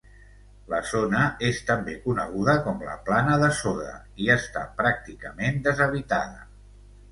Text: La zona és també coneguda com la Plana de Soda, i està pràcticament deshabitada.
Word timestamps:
La 0.73 0.77
zona 0.91 1.19
és 1.49 1.59
també 1.67 1.97
coneguda 2.05 2.55
com 2.69 2.81
la 2.87 2.97
Plana 3.11 3.37
de 3.45 3.51
Soda, 3.59 3.93
i 4.25 4.33
està 4.39 4.67
pràcticament 4.83 5.63
deshabitada. 5.71 6.45